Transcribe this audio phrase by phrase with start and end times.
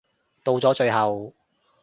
[0.43, 1.31] 到咗最後